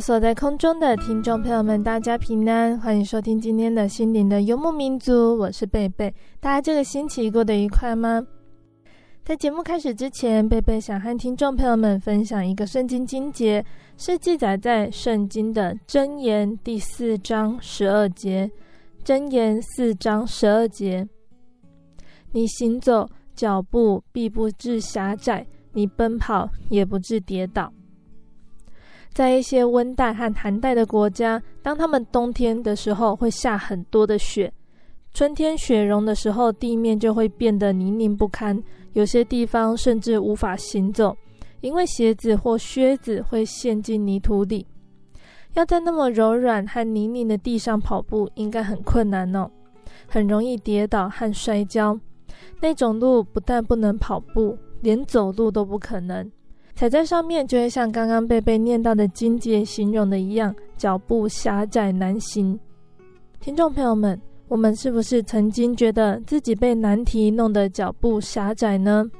[0.00, 6.14] 所在空中的听众朋友们，大家平安，欢迎收听今天的心灵的游牧民族，我是贝贝。
[6.38, 8.24] 大家这个星期过得愉快吗？
[9.24, 13.64] 在节目开始之前，贝贝想和听众朋友们分享一个圣经经节，
[13.96, 18.48] 是记载在圣经的箴言第四章十二节。
[19.04, 21.04] 箴言四章十二节：
[22.30, 27.72] 你行走，脚步必不致狭窄；你奔跑，也不致跌倒。
[29.16, 34.52] 在一些温带和寒带的国家，当他们冬天的时候会下很多的雪，
[35.14, 38.62] 春天雪融的时候，地面就会变得泥泞不堪，
[38.92, 41.16] 有些地方甚至无法行走，
[41.62, 44.66] 因为鞋子或靴子会陷进泥土里。
[45.54, 49.50] 要在那么柔软和泥泞的地上跑步，应该很困难哦，
[50.06, 51.98] 很容易跌倒和摔跤。
[52.60, 56.30] 那种路不但不能跑步，连走路都不可能。
[56.76, 62.60] 踩在上面，就会像刚刚贝贝念到的经节形容的一样，脚步狭窄难行。
[63.40, 69.10] 听众朋友们，我们是不是曾经觉得自己被难题弄得脚步狭窄呢？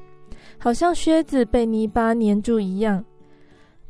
[0.59, 3.03] 好像靴子被泥巴黏住一样。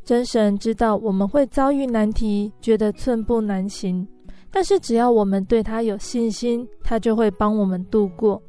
[0.05, 4.07] 真神知道我们会遭遇难题，觉得寸步难行，
[4.49, 8.41] 但是只要我们对他有信心，他就会帮我们度过。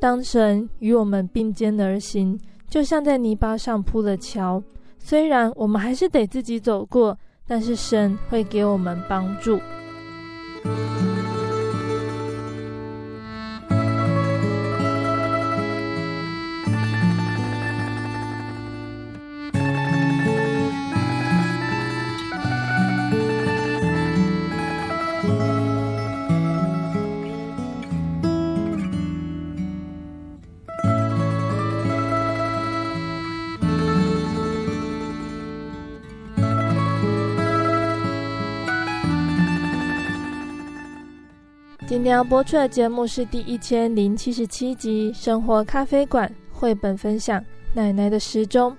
[0.00, 2.36] 当神与我们并肩而行。
[2.74, 4.60] 就像在泥巴上铺了桥，
[4.98, 9.60] 虽然我们还是得自己走过，但是神会给我们帮助。
[41.86, 47.38] 今天要播出的节目是第一千零七十七集《生活咖啡馆》绘本分享
[47.74, 48.72] 《奶奶的时钟》。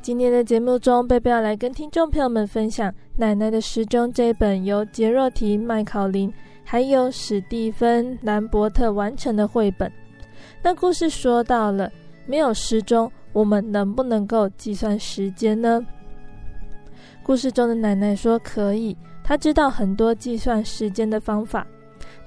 [0.00, 6.32] 今天的节目中，贝贝要来跟听众朋友们分享《奶奶的时钟》这本由杰若提·麦考林
[6.64, 9.92] 还有史蒂芬·兰伯特完成的绘本。
[10.62, 11.92] 那故事说到了，
[12.24, 15.84] 没有时钟，我们能不能够计算时间呢？
[17.22, 21.66] 故事中的奶奶说可以，她知道很多计算时间的方法。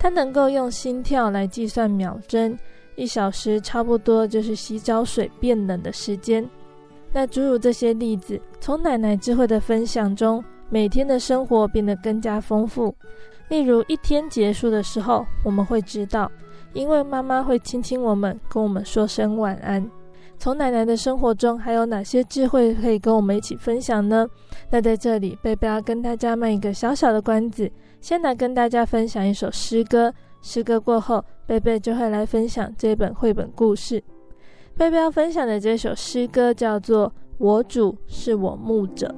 [0.03, 2.59] 他能够用心跳来计算秒针，
[2.97, 6.45] 一小时差不多就是洗澡水变冷的时间。
[7.13, 12.93] 那诸如这些例子，从奶奶智慧的分享中，每天的生活变得更加丰富。
[13.47, 16.29] 例如，一天结束的时候，我们会知道，
[16.73, 19.89] 因为妈妈会亲亲我们，跟我们说声晚安。
[20.37, 24.27] 从奶奶的生活中，还有哪些智慧可以跟我们一起分享呢？
[24.69, 27.71] 那在这里，贝贝要跟大家卖一个小小的关子。
[28.03, 34.03] 先来跟大家分享一首诗歌，诗歌过后，贝贝就会来分享这本绘本故事。
[34.75, 37.07] 贝贝要分享的这首诗歌叫做
[37.37, 39.15] 《我主是我牧者》。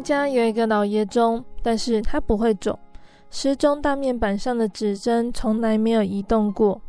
[0.00, 2.78] 家有一个老爷钟，但是它不会走。
[3.30, 6.80] 时钟大面板上的指针从来没有移动过。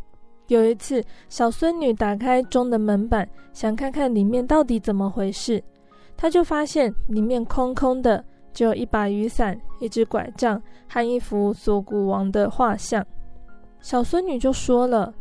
[0.48, 5.64] 有一次，小孙女打开钟的门板，想看看里面到底怎么回事，
[6.18, 8.24] 她就发现里面空空的，
[8.54, 13.06] 只有一把雨伞、一只拐杖和一幅锁骨王的画像。
[13.80, 15.14] 小孙女就说了：“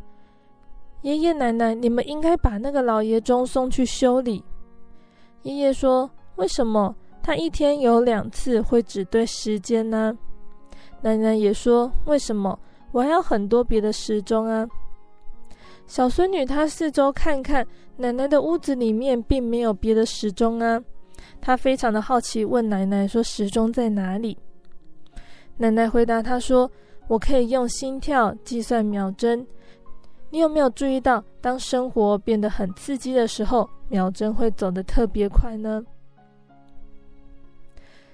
[1.03, 4.43] 爷爷奶奶，你们应该把那个老爷钟送去修理。”
[5.43, 6.95] 爷爷说：“为什么？
[7.23, 10.17] 他一天有两次会只对时间呢？”
[11.03, 12.59] 奶奶也说：“为什么？
[12.93, 14.67] 我还有很多别的时钟啊。”
[15.87, 20.81] 小孙女她四周看看，奶奶的屋子里面并没有别的时钟啊。
[21.41, 24.39] 她非常的好奇，问奶奶说：“时钟在哪里？”
[25.59, 26.71] 奶奶回答她说
[27.09, 29.47] ：“我可以用心跳计算秒针。
[30.31, 35.83] 你有没有注意到，当生活变得很刺激的时候，秒针会走得特别快呢？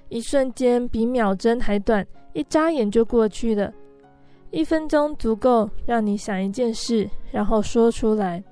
[0.08, 3.72] 一瞬间比秒针还短，一眨眼就过去了。”
[4.50, 8.42] 一分钟足够让你想一件事，然后说出来。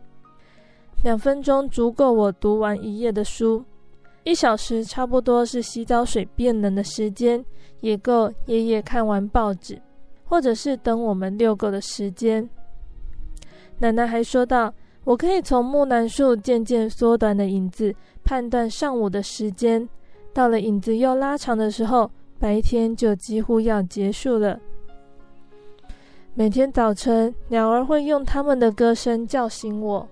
[1.02, 3.64] 两分钟足够我读完一页的书。
[4.24, 7.44] 一小时差不多是洗澡水变冷的时间，
[7.80, 9.80] 也够爷爷看完报纸，
[10.24, 12.48] 或者是等我们遛狗的时间。
[13.78, 14.72] 奶奶还说道
[15.04, 17.94] ：“我可以从木兰树渐渐缩短的影子
[18.24, 19.86] 判断上午的时间，
[20.34, 22.10] 到了影子又拉长的时候，
[22.40, 24.58] 白天就几乎要结束了。”
[26.34, 30.08] 每天早晨，鸟儿会用它们的歌声叫醒我。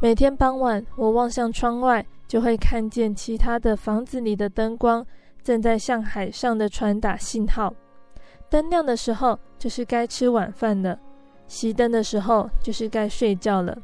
[0.00, 5.06] 每天傍晚，我望向窗外，就会看见其他的房子里的灯光
[5.42, 7.74] 正在向海上的船打信号。
[8.48, 10.96] 灯亮的时候，就是该吃晚饭了；
[11.46, 13.76] 熄灯的时候，就是该睡觉了。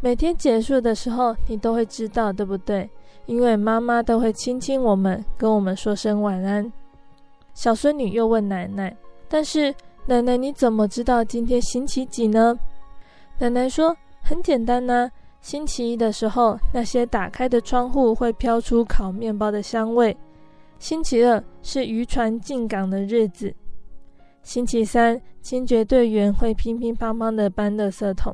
[0.00, 2.90] 每天结束的时候，你都会知道，对不对？
[3.28, 6.72] 因为妈妈都会亲亲我们，跟我们说声晚安。
[7.52, 8.96] 小孙女又问奶奶
[9.28, 9.72] ：“但是……”
[10.08, 12.58] 奶奶，你怎么知道今天星期几呢？
[13.38, 13.94] 奶奶说
[14.24, 15.10] ：“很简单呐，
[15.42, 20.10] 星期一的时候，那些打开的窗户会飘出烤面包的香味；
[20.78, 23.52] 星期二是渔船进港的日子；
[24.42, 28.32] 星期三，清洁队员会乒乒乓乓地搬垃圾桶；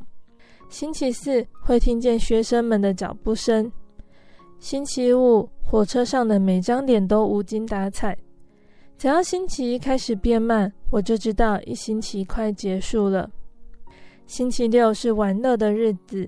[0.69, 3.69] 星期四会听见学生们的脚步声；
[4.59, 8.17] 星期五，火车上的每张脸都无精打采。”
[8.97, 13.29] 只要星期一开始变慢，我就知道一星期快结束了。
[14.25, 16.27] 星期六是玩乐的日子，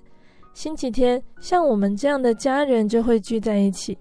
[0.53, 3.97] 星期天像我们这样的家人就会聚在一起。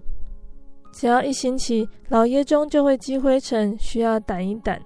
[0.91, 4.77] 只要一星期，老爷钟就会积灰尘，需要掸一掸。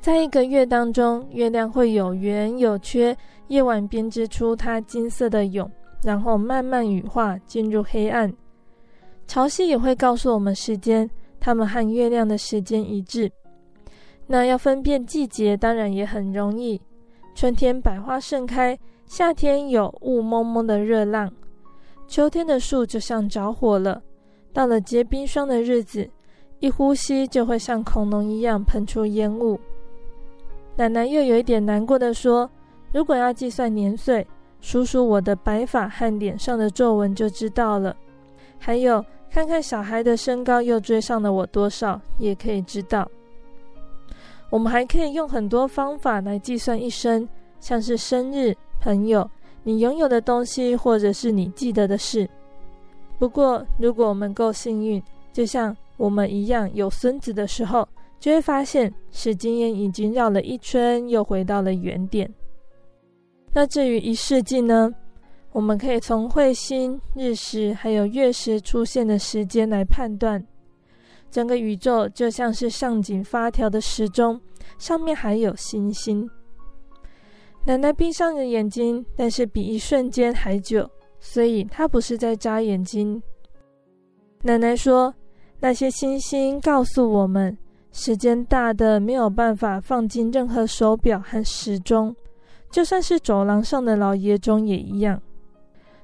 [0.00, 3.14] 在一个月当中，月亮会有圆有缺，
[3.48, 5.70] 夜晚编织出它金色的蛹，
[6.02, 8.32] 然后慢慢羽化，进入黑暗。
[9.26, 11.08] 潮汐也会告诉我们时间。
[11.42, 13.32] 它们和月亮的时间一致，
[14.26, 16.78] 那要分辨季节当然也很容易。
[17.34, 21.32] 春天百花盛开，夏天有雾蒙蒙的热浪，
[22.06, 24.02] 秋天的树就像着火了。
[24.52, 26.06] 到了结冰霜的日子，
[26.58, 29.58] 一呼吸就会像恐龙一样喷出烟雾。
[30.76, 32.50] 奶奶又有一点难过的说
[32.92, 34.26] ：“如果要计算年岁，
[34.60, 37.96] 数数我的白发和脸上的皱纹就知道了。
[38.58, 43.08] 还有。”看看小孩的身高又追上了我多少，也可以知道。
[44.50, 47.28] 我们还可以用很多方法来计算一生，
[47.60, 49.30] 像是生日、朋友、
[49.62, 52.28] 你拥有的东西，或者是你记得的事。
[53.20, 55.00] 不过，如果我们够幸运，
[55.32, 57.88] 就像我们一样有孙子的时候，
[58.18, 62.28] 就会发现时间已经绕了一圈，又回到了原点。
[63.52, 64.92] 那至于一世纪呢？
[65.52, 70.46] 我们可以从彗星、日食还有月食出现的时间来判断，
[71.28, 74.40] 整个宇宙就像是上紧发条的时钟，
[74.78, 76.30] 上面还有星星。
[77.66, 80.88] 奶奶闭上了眼睛，但是比一瞬间还久，
[81.18, 83.20] 所以她不是在眨眼睛。
[84.42, 85.12] 奶奶说
[85.58, 87.58] ：“那些星星告诉我们，
[87.90, 92.14] 时间大的没有办法放进任何手表和时钟，
[92.70, 95.20] 就算是走廊上的老爷钟也一样。”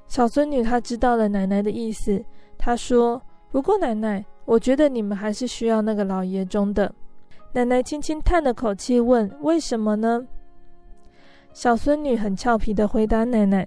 [0.08, 2.25] 小孙女她知道了奶奶的意思，
[2.58, 3.20] 她说
[3.50, 6.92] ：“不过奶奶，我觉得你们还是需要那个老爷钟的。”
[7.52, 10.26] 奶奶轻轻叹了口气，问：“为什么呢？”
[11.52, 13.66] 小孙女很俏皮的回答奶奶：“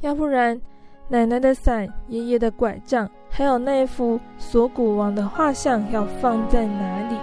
[0.00, 0.58] 要不然，
[1.08, 7.16] 奶奶的伞、爷爷的拐杖，还有那幅锁骨王的画像，要放在哪里？”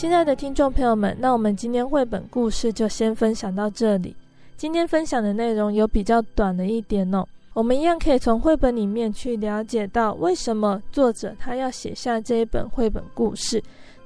[0.00, 4.16] 亲爱的听众朋友们，那我们今天绘本故事就先分享到这里。
[4.56, 13.62] 今天分享的内容有比较短了一点哦，我们一样可以从绘本里面去了解到为什么作者他要写下这一本绘本故事。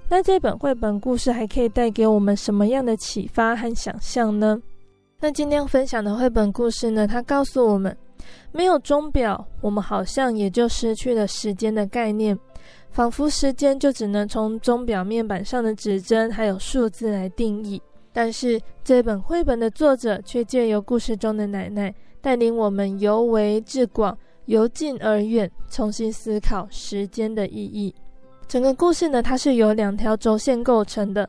[0.09, 4.61] 那这本绘本故事还可以带给我们什么样的启发和想象呢？
[5.21, 7.97] 那今天分享的绘本故事呢，它告诉我们，
[8.51, 12.37] 没有钟表，我们好像也就失去了时间的概念，
[12.95, 17.83] 仿佛时间就只能从钟表面板上的指针还有数字来定义。
[18.13, 27.93] 但是这本绘本的作者却借由故事中的奶奶，带领我们由微至广，由近而远，重新思考时间的意义。
[28.47, 31.29] 整个故事呢，它是由两条轴线构成的。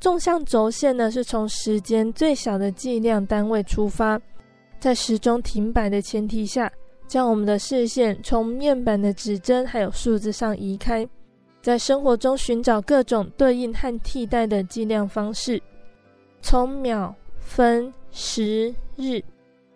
[0.00, 4.20] 纵向轴线呢，是从时间最小的计量单位出发，
[4.80, 6.68] 在时钟停摆的前提下，
[7.06, 11.08] 将我们的视线从面板的指针还有数字上移开，
[11.62, 15.62] 在生活中寻找各种对应和替代的计量方式，
[16.40, 19.22] 从秒、分、时、日，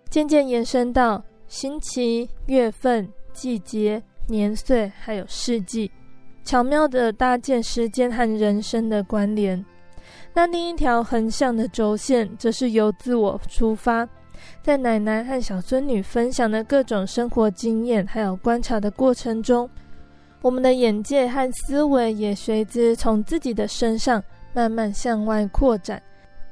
[0.08, 5.90] 渐渐延伸到星期、月份、季节、年岁，还有世纪。
[6.42, 9.64] 巧妙地搭建时间和人生的关联。
[10.32, 14.08] 那另一条横向的轴线，则是由自我出发，
[14.62, 19.69] 在奶奶和小孙女分享的各种生活经验，还有观察的过程中，
[20.43, 26.02] 我们的眼界和思维也随之从自己的身上慢慢向外扩展，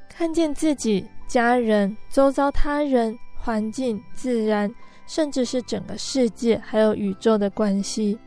[0.09, 4.75] 看见自己、家人、周遭他人、环境、自然，
[5.07, 8.19] 甚至是整个世界，还有宇宙的关系。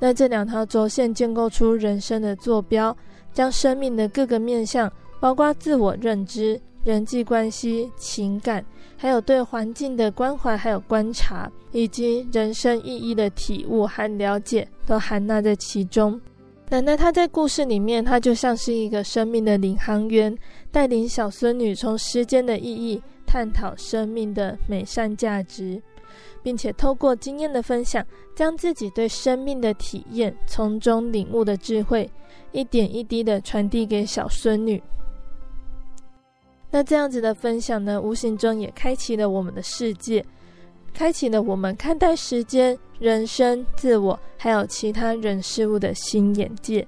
[0.00, 2.94] 那这两条轴线建构出人生的坐标，
[3.32, 8.64] 将生命的各个面向，包括自我认知、人际关系、情感，
[8.96, 16.20] 还有对环境的关怀，还有观察，以及人生意义的体悟和了解，都含纳在其中。
[16.70, 20.36] 奶奶她在故事里面，她就像是一个生命的领航员，
[20.72, 25.82] 带领小孙女从时间的意义，探讨生命的美善价值。
[26.42, 32.08] 并且透过经验的分享，将自己对生命的体验、从中领悟的智慧，
[32.52, 34.80] 一点一滴的传递给小孙女。
[36.70, 40.24] 那这样子的分享呢，无形中也开启了我们的世界，
[40.92, 46.86] 开启了我们看待时间、人生、自我，还有其他人事物的新眼界。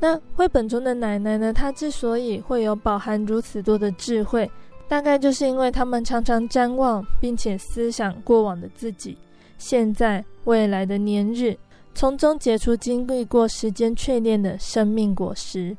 [0.00, 4.48] 那绘本中的奶奶呢，她之所以会有饱含如此多的智慧。
[4.86, 9.18] 大概就是因为他们常常瞻望，并且思想过往的自己、
[9.58, 11.54] 现在、未来的年日，
[11.94, 15.76] 从中结出经历过时间淬炼的生命果实。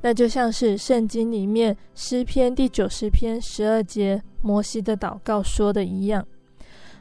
[0.00, 6.26] 那就像是圣经里面诗篇第九十篇十二节摩西的祷告说的一样。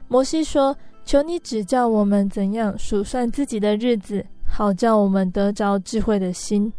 [0.07, 0.75] 摩西说
[1.05, 6.71] ：“求你指教我们怎样数算自己的日子，好叫我们得着智慧的心。”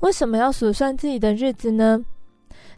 [0.00, 2.04] 为什么要数算自己的日子呢？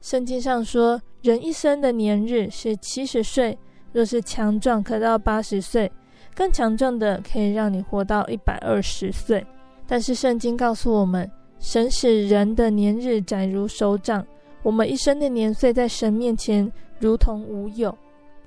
[0.00, 3.58] 圣经上说，人一生的年日是七十岁，
[3.92, 5.90] 若是强壮，可到八十岁；
[6.34, 9.44] 更强壮的，可以让你活到一百二十岁。
[9.88, 14.24] 但是圣经告诉我们，神使人的年日窄如手掌，
[14.62, 17.96] 我们一生的年岁在神面前如同无有。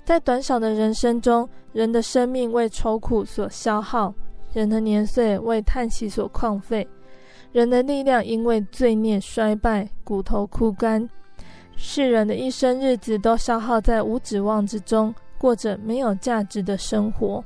[0.04, 4.12] 在短少的人生中，人的生命为愁苦所消耗，
[4.52, 6.86] 人的年岁为叹息所旷废，
[7.52, 11.08] 人的力量因为罪孽衰败，骨头枯干。
[11.76, 17.44] 世人的一生日子都消耗在无指望之中，过着没有价值的生活。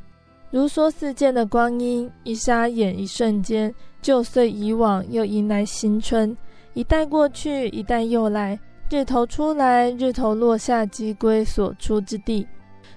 [0.54, 6.37] 如梭似箭的光阴，一眨眼，一瞬间，旧岁已往，又迎来新春。
[6.74, 8.57] 一代过去，一代又来，
[8.88, 12.46] 日头出来，日头落下，即归所出之地。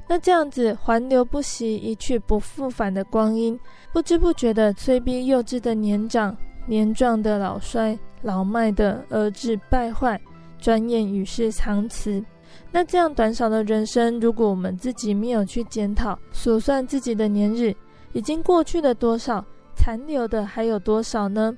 [0.07, 3.59] 那这样子环流不息、一去不复返的光阴，
[3.91, 10.21] 不知不觉的催逼幼稚的年长，年壮的老衰，老迈的而至败坏。
[10.59, 12.23] 转眼与世长辞，
[12.71, 17.75] 那这样短少的人生，如果我们自己没有去检讨、数算自己的年日，
[18.13, 19.43] 已经过去了多少，
[19.75, 21.55] 残留的还有多少呢？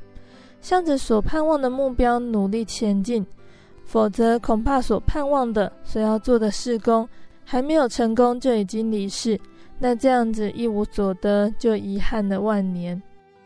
[0.62, 3.26] 向着所盼望的目标努力前进，
[3.86, 7.08] 否则恐怕所盼望的、所要做的事工
[7.44, 9.40] 还没有成功就已经离世，
[9.80, 13.02] 那这样子一无所得，就遗憾了万年。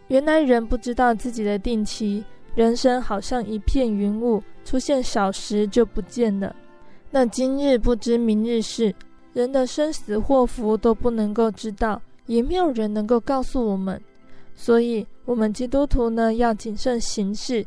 [0.10, 2.24] 原来人不知道自己的定期。
[2.56, 6.56] 人生好像一片云雾，出现少时就不见了。
[7.16, 8.92] 那今日不知明日事，
[9.34, 14.02] 人的生死祸福都不能够知道，也没有人能够告诉我们。
[14.56, 17.64] 所以，我们基督徒呢，要谨慎行事，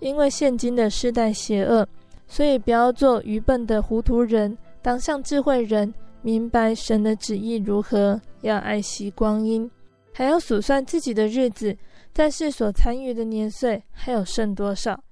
[0.00, 1.88] 因为现今的世代邪恶，
[2.28, 9.70] 所以不要做愚笨的糊涂人，当像智慧人，明白神的旨意如何，要爱惜光阴，
[10.12, 11.74] 还要数算自己的日子。
[12.12, 15.02] 在世所参与的年岁还有剩多少，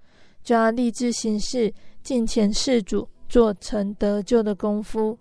[0.45, 5.17] 就要立志行事，敬虔事主，做成得救的功夫。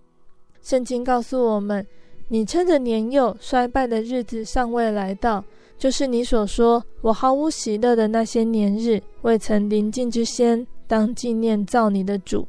[0.61, 1.87] 圣经告诉我们：
[2.27, 5.41] 你趁着年幼衰败的日子尚未来到，
[5.77, 12.45] 就是你所说我毫无喜乐的那些年日未曾临近之先，当纪念造你的主。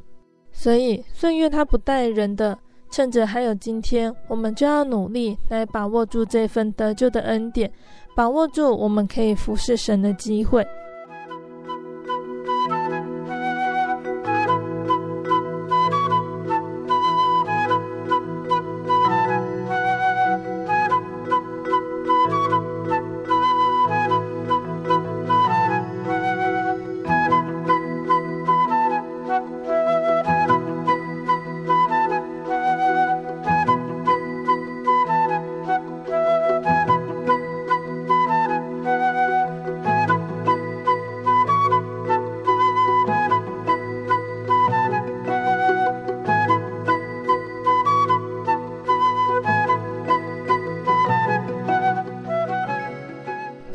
[0.51, 2.59] 所以岁月它不待人的，
[2.90, 7.70] 趁着还有今天，我们就要努力来把握住这份得救的恩典，
[8.16, 10.66] 把握住我们可以服侍神的机会。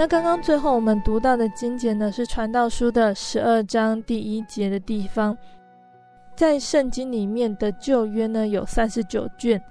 [0.07, 5.37] 刚刚最后我们读到的经节呢，是《传道书》的十二章第一节的地方。
[6.33, 9.61] 在圣经里面的旧约呢，有三十九卷，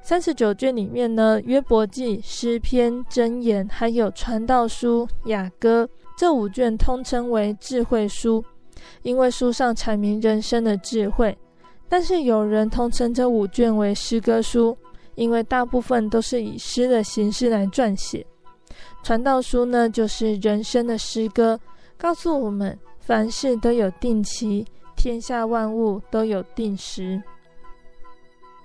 [0.00, 5.86] 三十九卷里面呢，约伯记、诗篇、箴言，还有《传道书》、雅歌
[6.16, 8.42] 这五卷，通称为智慧书，
[9.02, 11.36] 因为书上阐明人生的智慧。
[11.86, 14.74] 但是有人通称这五卷为诗歌书，
[15.16, 18.24] 因为大部分都是以诗的形式来撰写。
[19.06, 21.56] 传道书呢，就是人生的诗歌，
[21.96, 24.66] 告诉我们凡事都有定期，
[24.96, 27.22] 天下万物都有定时。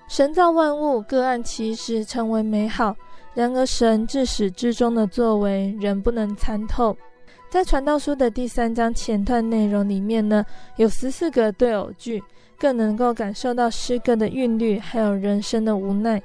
[0.08, 2.96] 神造万物各按其时成为美好，
[3.36, 6.98] 然而神至始至终的作为仍不能参透。
[7.48, 10.44] 在传道书的第三章前段内容里面呢，
[10.78, 12.20] 有十四个对偶句，
[12.58, 16.20] 更能够感受到诗歌的韵律，还有人生的无奈。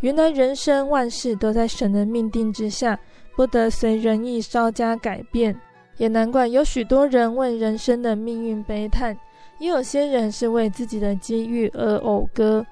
[0.00, 3.00] 原来人生万事都在神的命定之下。
[3.36, 5.54] 不得随人意稍加改变，
[5.98, 9.16] 也难怪有许多人为人生的命运悲叹，
[9.58, 12.64] 也有些人是为自己的机遇而讴歌。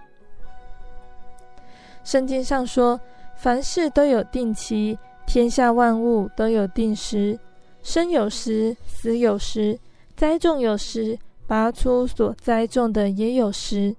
[2.03, 2.99] 圣经上说，
[3.37, 7.39] 凡事都有定期，天下万物都有定时，
[7.83, 9.79] 生有时，死有时，
[10.17, 13.95] 栽种有时，拔出所栽种的也有时，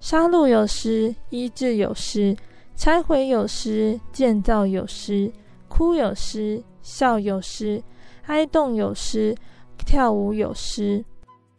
[0.00, 2.36] 杀戮有时，医治有时，
[2.74, 5.30] 拆毁有时，建造有时。
[5.80, 7.82] 哭有时，笑有时，
[8.26, 9.34] 哀动有时，
[9.78, 11.02] 跳舞有时，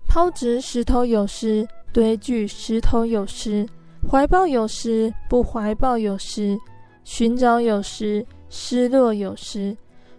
[0.07, 3.67] 抛掷石头有时，堆聚石头有时，
[4.07, 6.55] 怀抱有时，不怀抱有时，
[7.03, 9.75] 寻找有时，失落有时，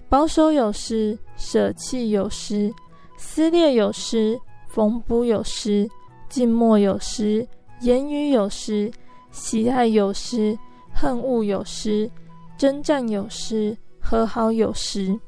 [0.09, 2.75] 保守有时，舍弃有时，
[3.17, 4.37] 撕裂有时，
[4.67, 5.89] 缝补有时，
[6.29, 7.47] 静默有时，
[7.83, 8.91] 言语有时，
[9.31, 10.59] 喜爱有时，
[10.93, 12.11] 恨恶有时。
[12.59, 15.19] 征战有时，和好有时。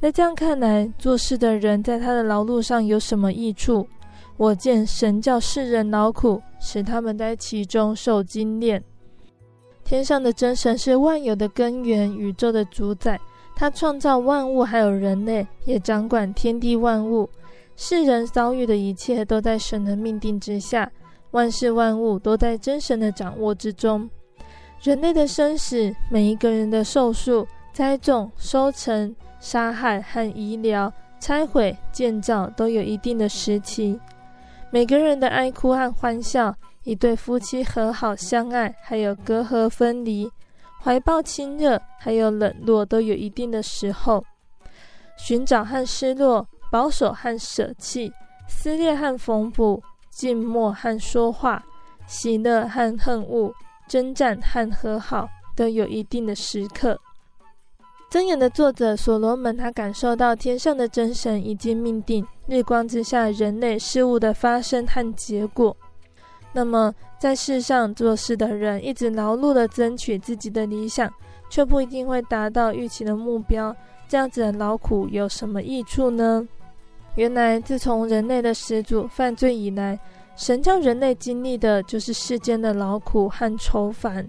[0.00, 3.86] 那这样看来，做事的人在他的劳碌上有什么益处？
[4.36, 8.82] 我见神叫世人劳苦，使他们在其中受精炼。
[9.84, 13.18] 天上的真神是万有的根源，宇宙的主宰。
[13.54, 17.30] 他创造万物，还有人类，也掌管天地万物。
[17.76, 20.90] 世人遭遇的一切，都在神的命定之下。
[21.30, 24.10] 万事万物都在真神的掌握之中。
[24.84, 33.98] 人类的生死，每一个人的寿数、栽种、收成、杀害和医疗、拆毁、建造，都有一定的时期。
[34.70, 40.28] 每个人的哀哭和欢笑，一对夫妻和好相爱，还有隔阂分离；
[40.82, 44.22] 怀抱亲热，还有冷落，都有一定的时候。
[45.16, 48.12] 寻找和失落，保守和舍弃，
[48.46, 51.64] 撕裂和缝补，静默和说话，
[52.06, 53.50] 喜乐和恨恶。
[53.88, 56.98] 征战和和好都有一定的时刻。
[58.10, 65.76] 箴言的作者所罗门，他感受到天上的真神已经命定日光之下人类事物的发生和结果。
[66.52, 71.12] 那么，在世上做事的人一直劳碌地争取自己的理想，
[71.50, 73.74] 却不一定会达到预期的目标。
[74.06, 76.46] 这样子的劳苦有什么益处呢？
[77.16, 79.98] 原来，自从人类的始祖犯罪以来，
[80.36, 84.28] 神叫人类经历的就是世间的劳苦和愁烦。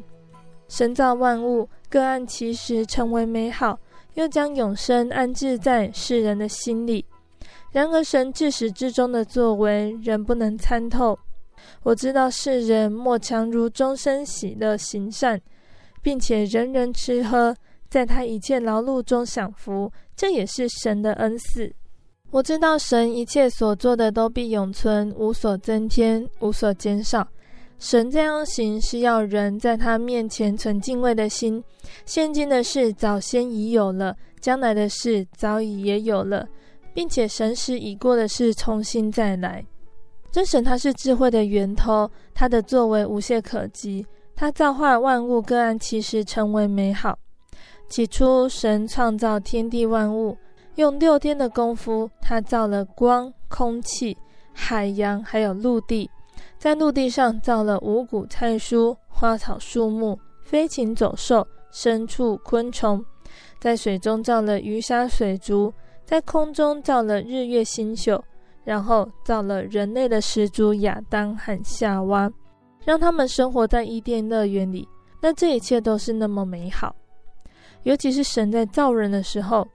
[0.67, 3.79] 神造万物，各按其时成为美好，
[4.13, 7.05] 又将永生安置在世人的心里。
[7.71, 11.17] 然而，神至始至终的作为仍不能参透。
[11.83, 15.39] 我知道世人莫强如终生喜乐行善，
[16.01, 17.55] 并且人人吃喝，
[17.89, 21.73] 在他一切劳碌中享福，这也是神的恩赐。
[22.35, 27.25] 我知道神一切所做的都必永存，无所增添，无所减少。
[27.79, 31.63] 神这样行，是要人在他面前存敬畏的心。
[32.05, 36.45] 现今的事早先已有了，将来的事早已也有了，
[36.93, 39.65] 并且神使已过的事重新再来。
[40.29, 47.17] 真神他是智慧的源头，他的作为无懈可击，他造化万物各按其时成为美好。
[47.87, 50.37] 起初神创造天地万物，
[50.75, 54.17] 用六天的功夫，他造了光、空气、
[54.53, 56.09] 海洋，还有陆地。
[56.57, 62.99] 在陆地上造了五谷菜蔬、花草树木、飞禽走兽、牲畜昆虫；
[63.59, 65.71] 在水中造了鱼虾水族；
[66.03, 68.19] 在空中造了日月星宿；
[68.63, 72.29] 然后造了人类的始祖亚当和夏娃，
[72.83, 74.87] 让他们生活在伊甸乐园里。
[75.21, 76.93] 那这一切都是那么美好。
[77.83, 79.65] 尤其是神在造人的时候，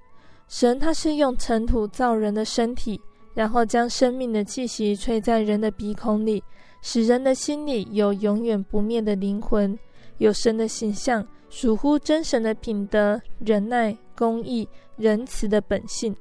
[0.51, 3.01] 神他是用尘土造人的身体，
[3.35, 6.43] 然后将生命的气息吹在人的鼻孔里。
[6.83, 9.79] 使人的心里有永远不灭的灵魂，
[10.19, 16.17] 有神的形象，属乎真神的品德、忍耐、公义、仁慈的本性。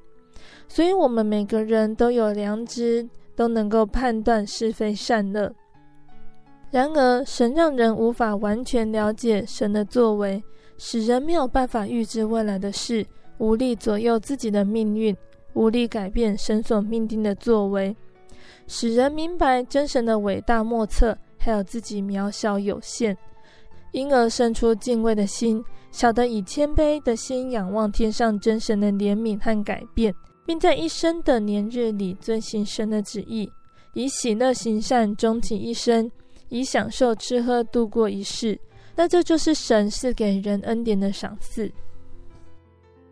[0.67, 5.51] 所以，我们每个人都有良知，都能够判断是非善恶。
[6.69, 10.43] 然而，神让人无法完全了解神的作为，
[10.77, 13.03] 使人没有办法预知未来的事，
[13.39, 15.15] 无力左右自己的命运，
[15.53, 17.95] 无力改变神所命定的作为。
[18.67, 23.17] 使人明白真神的伟大莫测，还有自己渺小有限，
[23.91, 30.13] 因而生出敬畏的心，晓得以谦卑的心仰望天上真神的怜悯和改变，
[30.45, 33.51] 并在一生的年日里遵行神的旨意，
[33.93, 36.11] 以喜乐行善终其一生，
[36.49, 38.59] 以享受吃喝度过一世。
[38.95, 41.71] 那这就是神赐给人恩典的赏赐。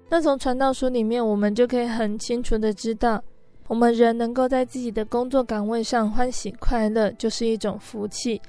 [0.10, 3.22] 那从传道书里面，我们就可以很清楚的知道。
[3.68, 8.42] 我们人能够在自己的工作岗位上欢喜快乐，就是一种福气。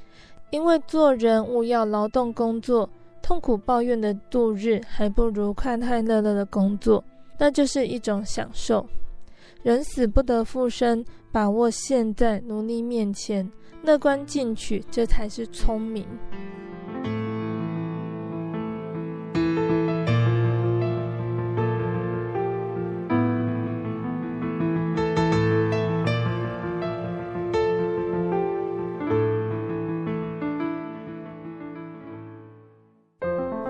[0.51, 2.89] 因为做人务要劳动工作，
[3.21, 7.03] 痛苦抱怨的度日，还不如快快乐乐的工作，
[7.37, 8.87] 那就是一种享受。
[9.65, 13.51] 人死不得复生，把握现在，努力面前，
[13.83, 16.07] 乐观进取，这才是聪明。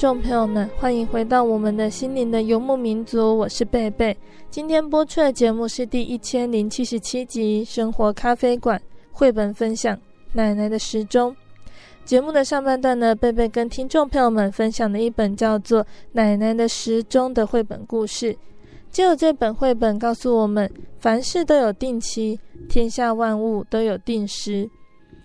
[0.00, 4.16] 众朋友们，欢迎回到我们的心灵的游牧民族，我是贝贝。
[4.48, 8.78] 今天播出的节目是第一千零七十七集《生活咖啡馆》
[9.12, 9.94] 绘本分享
[10.32, 11.30] 《奶奶的时钟》。
[12.02, 18.34] 节目的上半段呢，贝贝跟听众朋友们分享了一本叫做《奶奶的时钟》的绘本故事。
[18.90, 24.70] 借由这本绘本告诉我们，凡事都有定期，天下万物都有定时。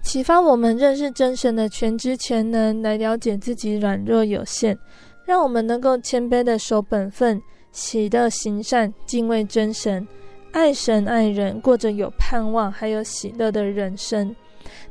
[0.06, 4.78] 启发我们认识真神的全知全能，来了解自己软弱有限，
[5.26, 7.42] 让我们能够谦卑的守本分，
[7.72, 10.08] 喜乐行善，敬畏真神，
[10.54, 14.34] 爱神爱人，过着有盼望还有喜乐的人生。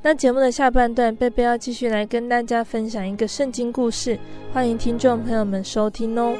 [0.02, 4.18] 那节目的下半段，贝贝要继续来跟大家分享一个圣经故事，
[4.52, 6.34] 欢迎听众朋友们收听哦。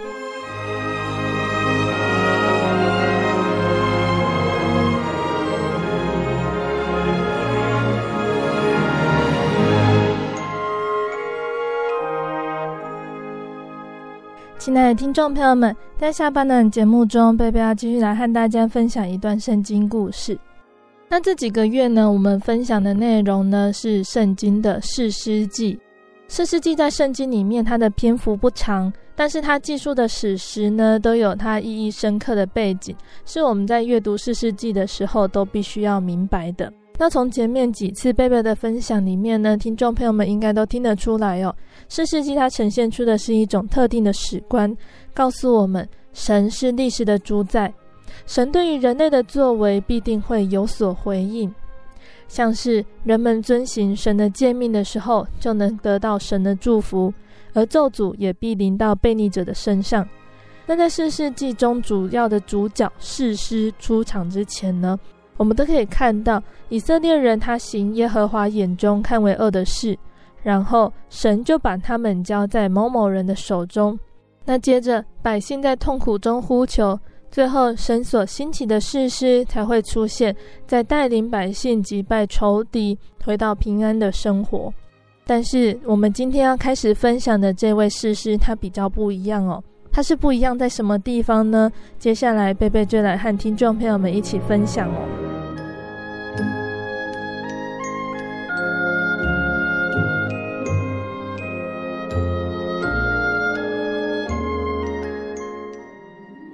[14.64, 20.38] 亲爱的听众朋友们，在下半段节目中，贝贝要继续来和大家分享一段圣经故事。
[21.07, 25.79] 那这几个月呢，我们分享的内容呢是圣经的士师记。
[26.29, 32.96] 士师记在圣经里面，它的篇幅不长，但是它记述的史实呢，都有它意义深刻的背景，
[33.27, 36.72] 是我们在阅读士师记的时候都必须要明白的。
[36.96, 41.54] 那从前面几次贝贝的分享里面呢，听众朋友们应该都听得出来哦，
[41.88, 44.74] 四世纪它呈现出的是一种特定的史观，
[45.12, 47.72] 告诉我们神是历史的主宰，
[48.26, 51.52] 神对于人类的作为必定会有所回应。
[52.28, 57.12] 像是人们遵行神的诫命的时候，就能得到神的祝福，
[57.52, 60.09] 而咒诅也必临到悖逆者的身上。
[60.64, 64.98] 那在四世纪中主要的主角士师出场之前呢，
[65.36, 69.98] 我们都可以看到以色列人他行耶和华眼中看为恶的事，
[70.42, 73.98] 然后神就把他们交在某某人的手中。
[74.44, 76.98] 那接着百姓在痛苦中呼求。
[77.30, 80.32] 最后，神所兴起的士师才会出现，
[80.68, 84.72] 在带领百姓击败仇敌，回到平安的生活。
[85.26, 89.60] 但是，我们今天要开始分享的这位士师，他比较不一样哦。
[89.94, 91.70] 它是不一样在什么地方呢？
[92.00, 95.43] 接下来，贝贝就来和听众朋友们一起分享哦。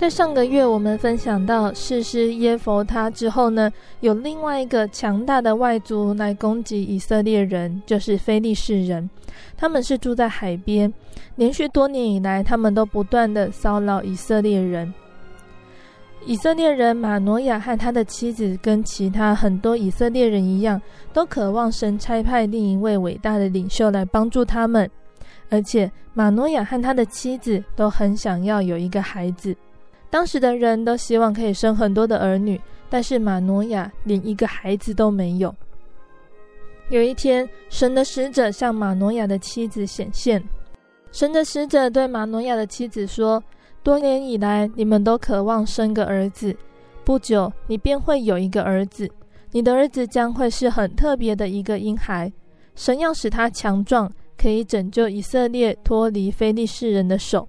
[0.00, 9.10] 在上个月，我们分享到士师耶佛他之后呢，有另外一个强大的外族来攻击以色列人，就是非利士人。
[9.58, 10.90] 他们是住在海边，
[11.36, 14.90] 连续多年以来，他们都不断地骚扰以色列人。
[16.24, 20.80] 以色列人马诺亚和他的妻子，跟其他很多以色列人一样，
[21.12, 24.90] 都渴望神差派另一位伟大的领袖来帮助他们，
[25.50, 29.54] 而且马诺亚和他的妻子都很想要有一个孩子。
[30.10, 35.54] 当时的人都希望可以生很多的儿女，但是玛诺亚连一个孩子都没有。
[36.88, 40.42] 有一天，神的使者向玛诺亚的妻子显现，
[41.12, 43.40] 神的使者对玛诺亚的妻子说
[43.84, 46.56] ：“多年以来，你们都渴望生个儿子，
[47.04, 49.08] 不久你便会有一个儿子。
[49.52, 52.32] 你的儿子将会是很特别的一个婴孩，
[52.74, 57.48] 神要使他强壮，可以拯救以色列脱离非利士人的手。”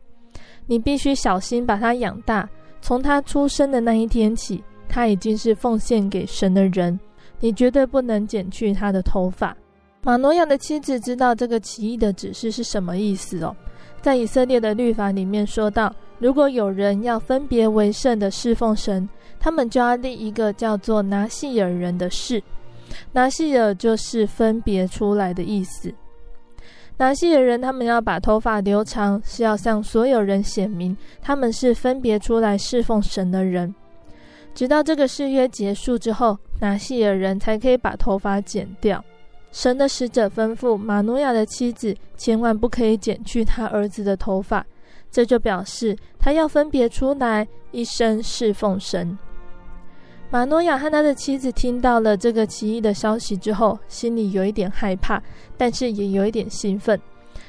[0.65, 2.47] 你必须小心把他养大。
[2.81, 6.99] 从他出生的那一天起，他已经是奉献给神的人。
[7.39, 9.55] 你绝对不能剪去他的头发。
[10.03, 13.55] 马诺亚的妻子知道这个奇异的指示是什么意思哦。
[14.01, 19.07] 在以色列的律法里面说到，如果有人要分别为圣的侍奉神，
[19.39, 22.41] 他们就要立一个叫做拿细耳人的誓。
[23.11, 25.93] 拿细耳就是分别出来的意思。
[26.97, 33.73] 拿细耳人，他们要把头发留长，是要向所有人显明他们是分别出来侍奉神的人。
[34.53, 39.03] 直到这个誓约结束之后，拿细耳人才可以把头发剪掉。
[39.51, 44.65] 神的使者吩咐玛努亚的妻子，千万不可以剪去他儿子的头发，
[45.09, 49.17] 这就表示他要分别出来，一生侍奉神。
[50.31, 55.21] 马诺亚和他的妻子听到了这个奇异的消息之后，心里有一点害怕，
[55.57, 56.97] 但是也有一点兴奋。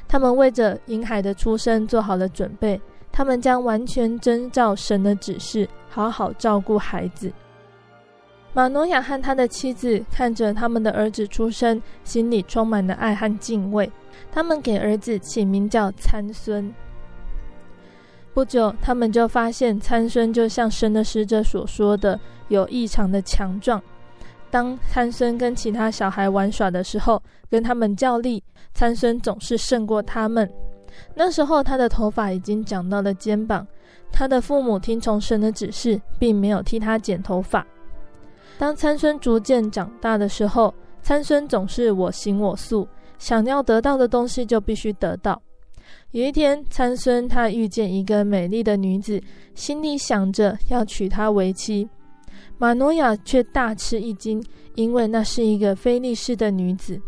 [0.08, 2.80] 他们为着婴孩的出生做好了准备，
[3.12, 7.32] 他们将完全遵照神的指示，好好照顾孩子。
[8.52, 13.88] 马诺亚和他的妻子看着他们的儿子出生，心里充满了爱和敬畏。
[14.32, 16.74] 他们给儿子起名叫参孙。
[18.34, 22.18] 不久，他们就发现参孙就像神的使者所说的，
[22.48, 23.80] 有异常的强壮。
[24.50, 28.42] 当参孙跟其他小孩玩耍的时候，跟他们较力，
[28.74, 30.50] 参孙总是胜过他们。
[31.14, 33.66] 那时候，他的头发已经长到了肩膀。
[34.10, 37.66] 他的父母听从神的指示，并没有替他剪头发。
[38.58, 42.86] 当参孙逐渐长大的时候，参孙总是我行我素，
[43.18, 45.40] 想要得到的东西就必须得到。
[46.12, 49.18] 有一天，参孙他遇见一个美丽的女子，
[49.54, 51.88] 心里想着要娶她为妻。
[52.58, 54.44] 玛诺亚却大吃一惊，
[54.74, 57.00] 因为那是一个非利士的女子。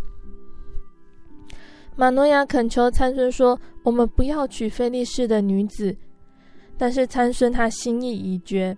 [1.96, 5.94] 玛诺亚恳求参孙说：“我们不要娶非利士的女子。”
[6.78, 8.74] 但是参孙他心意已决，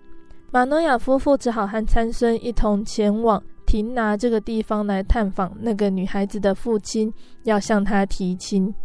[0.51, 7.11] 玛诺亚夫妇只好和参孙一同前往亭拿这个地方来探访那个女孩子的父亲，
[7.45, 8.75] 要向她提亲。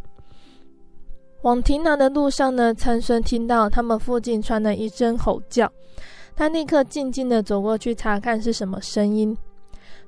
[1.42, 5.70] 往亭拿的路上呢，参孙听到他们附近传来一声吼叫，
[6.36, 9.36] 他立刻静静地走过去查看是什么声音。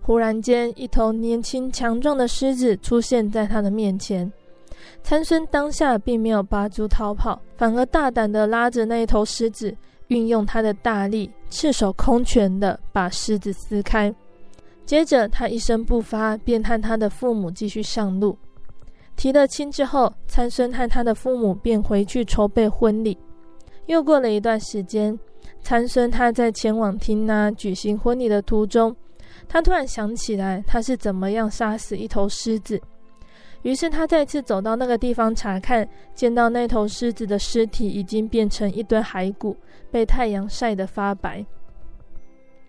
[0.01, 4.33] 忽然间，一头年轻强壮的狮子出现在他的面前。
[5.03, 9.77] 参孙当下并没有拔足逃跑，反而大胆地拉着那一头狮子，
[10.09, 14.15] 运用他的大力，赤手空拳地把狮子撕开。
[14.87, 18.39] 接着，他一声不发，便和他的父母继续上路。
[19.17, 23.17] 提了亲之后，参孙和他的父母便回去筹备婚礼。
[23.87, 25.19] 又过了一段时间，
[25.63, 28.95] 参孙他在前往亭拿举行婚礼的途中，
[29.49, 32.81] 他突然想起来他是怎么样杀死一头狮子。
[33.63, 39.57] 于是他再次走到那个地方查看，见到那头狮子的尸体已经变成一堆骸骨，
[39.91, 41.45] 被太阳晒得发白。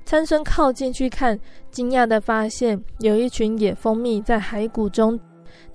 [0.05, 1.37] 参孙靠近去看，
[1.69, 5.19] 惊讶地发现有一群野蜂蜜在骸骨中。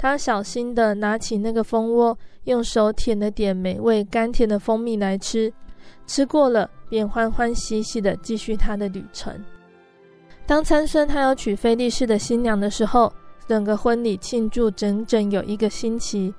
[0.03, 5.53] 他小心地拿起那个蜂窝，用手舔了点美味甘甜的蜂蜜来吃，
[6.07, 9.39] 吃过了便欢欢喜喜地继续他的旅程。
[10.47, 13.13] 当参孙他要娶菲利士的新娘的时候，
[13.47, 16.33] 整个婚礼庆祝整整有一个星期，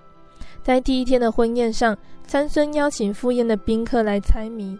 [0.63, 1.95] 在第一天的婚宴上，
[2.25, 4.75] 参孙邀请赴宴的宾客来猜谜。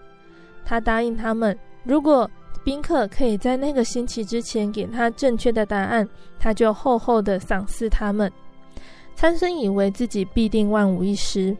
[0.66, 2.28] 他答应他们，如果
[2.64, 6.10] 宾客可以在那个星期之前给他正确的答案，
[6.40, 8.32] 他就厚厚的赏赐他们。
[9.16, 11.56] 参孙以为自己必定万无一失。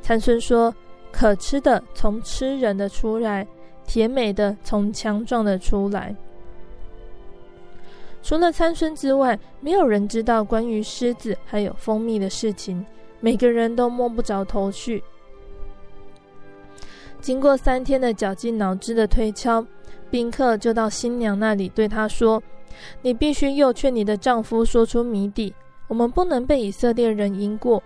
[0.00, 0.74] 参孙说
[1.10, 3.46] ：“可吃的从吃人的出来，
[3.86, 6.14] 甜美的从强壮的出来。”
[8.22, 12.84] 除了参孙之外，没有人知道关于狮子还有蜂蜜的事情，
[13.20, 15.02] 每个人都摸不着头绪。
[17.20, 19.64] 经过三天的绞尽脑汁的推敲，
[20.10, 22.42] 宾客就到新娘那里对她说
[23.02, 25.54] ：“你必须诱劝你的丈夫说出谜底，
[25.92, 27.82] 我们不能被以色列人赢过。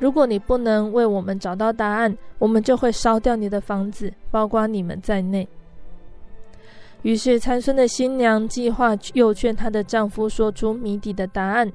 [0.00, 5.46] 如果你不能为我们找到答案，我们就会烧掉你的房子，包括你们在内。”
[7.02, 11.72] 于是参孙的新娘计划诱劝她的丈夫说出谜底的答案。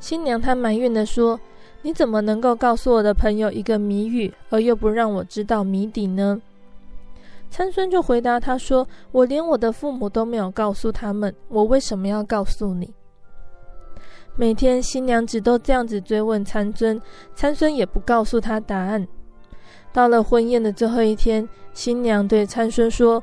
[0.00, 1.38] 新娘她埋怨地说
[1.82, 6.42] ：“你怎么能够告诉我的朋友一个谜语，而又不让我知道谜底呢？”
[7.48, 12.92] 参孙就回答她说：“我连我的父母都没有告诉他们，我为什么要告诉你？”
[14.36, 17.00] 每天新娘子都这样子追问参孙，
[17.34, 19.06] 参孙也不告诉她答案。
[19.92, 23.22] 到了婚宴的最后一天，新娘对参孙说：“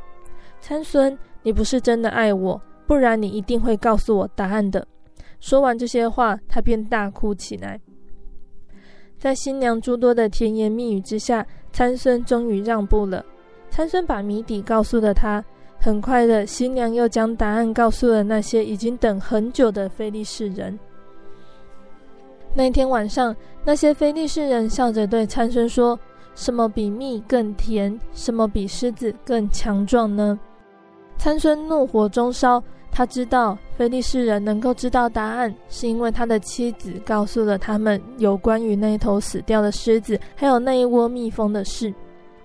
[0.62, 4.86] 参孙。”你不是真的爱我，不然你一定会告诉我答案的。
[5.40, 7.80] 说完这些话，他便大哭起来。
[9.18, 13.26] 在新娘诸多的甜言蜜语之下，参孙终于让步了。
[13.70, 15.44] 参孙把谜底告诉了他。
[15.80, 20.78] 很快的，新娘又将答案告诉了那些已经等很久的菲利士人。
[22.54, 25.98] 那天晚上，那些非利士人笑着对参孙说
[26.36, 27.98] ：“什么比蜜更甜？
[28.14, 30.38] 什么比狮子更强壮呢？”
[31.18, 41.94] 参孙怒火中烧，他知道非利士人能够知道答案，是因为他的妻子告诉了他们有关于那头死掉的狮子，还有那一窝蜜蜂的事。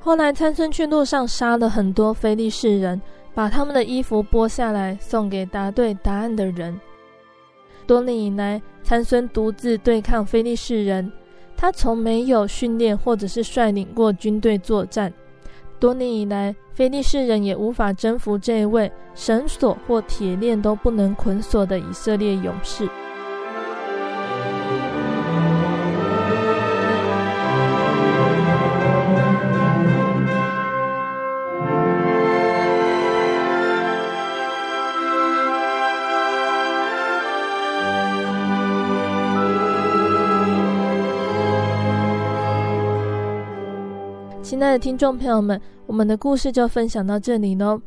[0.01, 3.01] 后来参孙去路上杀了很多非利士人，
[3.33, 6.79] 把他们的衣服剥下来送给答对答案的人。
[7.87, 11.13] 多年以来，参孙独自对抗非利士人，
[11.57, 15.13] 他从没有训练或者是率领过军队作战。
[15.79, 22.89] 多年以来，非利士人也无法征服这位绳索或铁链都不能捆锁的以色列勇士。
[44.75, 47.81] 的听众朋友们，我们的故事就分享到这里喽。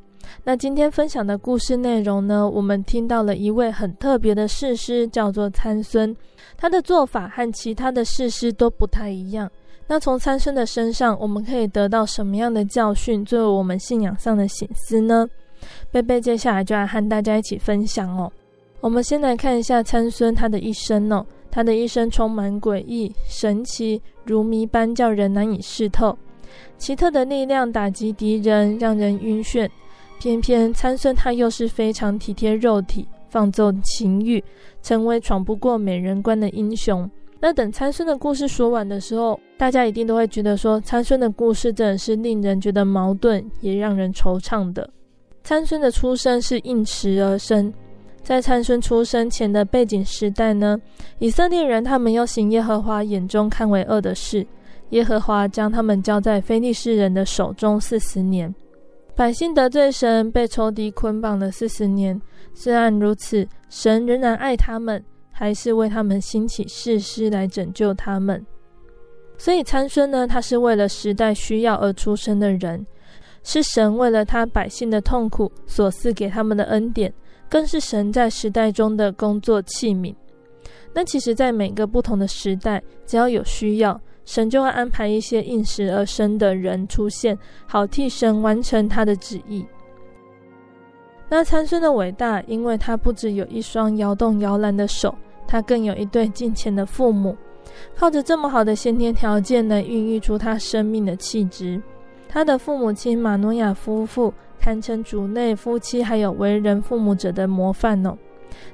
[0.46, 6.16] 那今天分享的故事内容呢，我们听到了一位很特别的士师，叫做参孙。
[6.56, 9.52] 他的做法和其他的士师都不太一样。
[9.88, 15.28] 那从参孙的身上，我们可以得到什么样的教训，作为我们信仰上的醒思呢？
[15.92, 18.32] 贝贝接下来就来和大家一起分享哦。
[18.80, 26.18] 我们先来看一下参孙他的一生哦，他的一生充满诡异、神奇，如谜般叫人难以识透。
[26.78, 29.70] 奇特的力量打击敌人，让人晕眩。
[30.20, 34.44] 偏偏参孙他又是非常体贴肉体、放纵情欲，
[34.82, 37.08] 成为闯不过美人关的英雄。
[37.40, 44.90] 那等参孙的故事说完的时候，大家一定都会觉得说，参孙的故事真的是令人觉得矛盾，也让人惆怅的。
[45.44, 47.72] 参孙的出生是应时而生，
[48.24, 50.82] 在参孙出生前的背景时代呢，
[51.20, 54.46] 以色列人他们要行耶和华眼中看为恶的事。
[54.92, 58.54] 耶和华将他们交在非利士人的手中四十年，
[59.16, 62.20] 百姓得罪神，被仇敌捆绑了四十年。
[62.54, 68.46] 虽然如此，神仍然爱他们，还是为他们兴起士师来拯救他们。
[69.38, 72.86] 所以参孙呢，他是为了时代需要而出生的人，
[73.44, 77.14] 是神为了他百姓的痛苦所赐给他们的恩典，
[77.50, 80.16] 更是神在时代中的工作器皿。
[80.94, 89.66] 那其实，在每个不同的时代，只要有需要，神就会安排一些应时而生的人出现，好替神完成他的旨意。
[91.30, 95.16] 那参孙的伟大，因为他不只有一双摇动摇篮的手，
[95.48, 97.38] 他更有一对敬虔的父母，
[97.96, 101.82] 靠着这么好的先天条件，能孕育出他生命的气质。
[102.28, 108.18] 他的父母亲玛挪亚夫妇，堪称主内夫妻还有为人父母者的模范哦。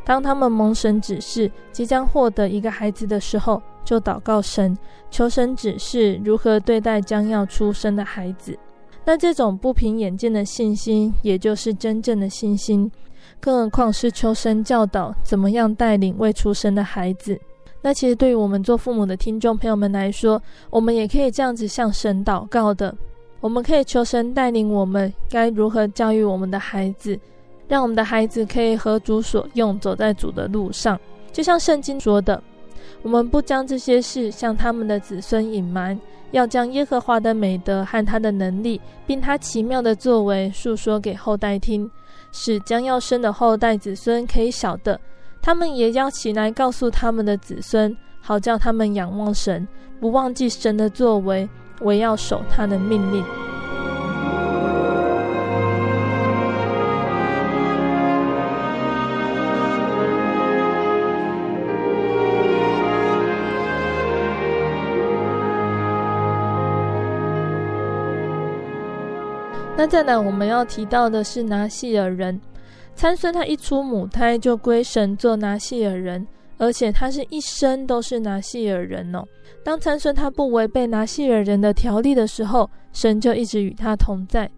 [0.03, 4.77] 当他们蒙神指示即将获得一个孩子的时候，就祷告神，
[5.09, 8.57] 求神指示如何对待将要出生的孩子。
[9.05, 12.89] 那这种不凭眼见的信心，也就是真正的信心。
[13.39, 17.37] 更何况是求神教导怎么样带领未出生的孩子。
[17.81, 22.95] 那其实对于我们做父母的听众朋友们来说，我们也可以这样子向神祷告的。
[23.41, 27.19] 我们可以求神带领我们该如何教育我们的孩子。
[27.67, 30.99] 让我们的孩子可以合主所用，走在主的路上。
[31.31, 32.41] 就像圣经说的，
[33.01, 35.99] 我们不将这些事向他们的子孙隐瞒，
[36.31, 41.89] 要将耶和华的美德和他的能力，并他奇妙的作为述说给后代听，
[42.31, 44.99] 使将要生的后代子孙可以晓得。
[45.41, 49.67] 他们也要起来告诉他们的子孙，好叫他们仰望神，
[49.99, 51.49] 不忘记神的作为，
[51.81, 53.23] 惟要守他的命令。
[69.83, 72.39] 那再来，我们要提到的是拿细耳人
[72.95, 76.25] 参孙，他一出母胎就归神做拿细耳人，
[76.57, 79.25] 而且他是一生都是拿细耳人哦。
[79.61, 84.49] 当参孙他不违背拿细耳人的条例的时候，神就一直与他同在。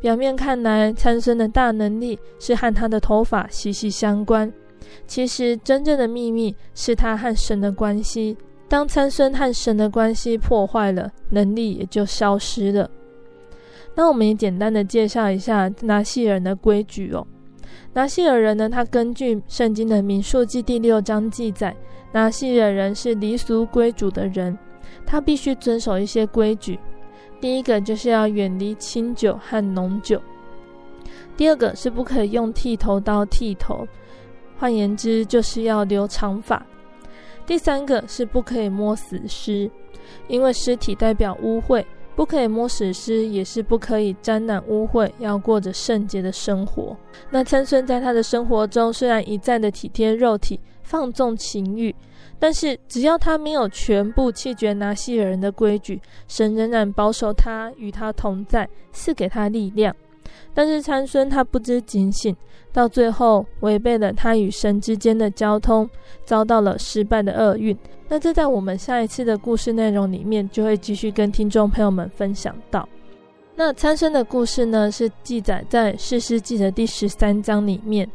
[0.00, 4.52] 表面看来，参孙的大能力是和他的头发息息相关，
[5.06, 8.36] 其实真正的秘密是他和神的关系。
[8.68, 12.90] 当参孙和神的关系破坏了，能力也就消失了。
[13.94, 17.26] 那我们也简单的介绍一下拿细耳人的规矩哦。
[17.92, 21.74] 拿细尔人呢，他根据圣经的民数记第六章记载，
[22.12, 24.58] 拿细尔人是离俗归主的人，
[25.06, 26.78] 他必须遵守一些规矩。
[27.40, 30.18] 第一个就是要远离清酒和浓酒；
[31.36, 33.86] 第二个是不可以用剃头刀剃头，
[34.58, 36.60] 换言之就是要留长发；
[37.46, 39.70] 第三个是不可以摸死尸，
[40.26, 41.84] 因为尸体代表污秽。
[42.16, 46.96] 不可以摸死尸，也是不可以沾染污秽，要过着圣洁的生活。
[47.30, 51.94] 那参孙在他的生活中，虽然一再的体贴肉体、放纵情欲，
[52.38, 59.94] 但是只要他没有全部弃绝拿细耳人的规矩，神仍然保守他，与他同在，赐给他力量。
[60.52, 62.34] 但是参孙他不知警醒，
[62.74, 65.88] 到最后违背了他与神之间的交通，
[66.24, 67.74] 遭到了失败的厄运。
[68.08, 72.86] 那这在我们下一次的故事内容里面，就会继续跟听众朋友们分享到。
[73.54, 78.10] 那参生的故事呢，是记载在士师记的第十三章里面。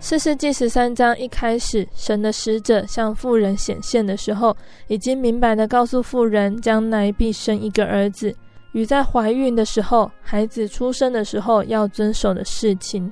[0.00, 4.54] 士师记十三章一开始，神的使者向妇人显现的时候，
[4.88, 8.34] 已经明白地告诉妇人，将来必生一个儿子，
[8.72, 13.10] 与在怀孕的时候，孩子出生的时候要遵守的事情。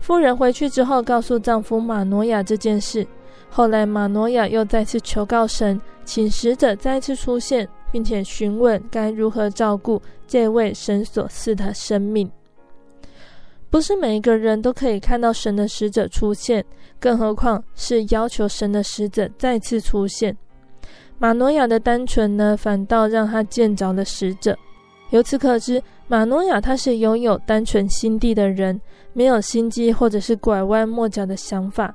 [0.00, 3.06] 夫人回去之后，告诉丈夫马诺亚这件事。
[3.48, 12.30] 后来，马诺亚又再次求告神，请使者再次出现，并且询问该如何照顾这位神所赐的生命。
[13.70, 16.64] 不是每一个人都可以看到神的使者出现，
[17.00, 20.36] 更何况是要求神的使者再次出现。
[21.18, 24.56] 马诺亚的单纯呢，反倒让他见着了使者。
[25.14, 28.80] 由此可知，玛诺亚他是拥有单纯心地的人，
[29.12, 31.94] 没有心机或者是拐弯抹角的想法。